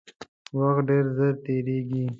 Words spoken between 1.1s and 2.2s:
ژر تیریږي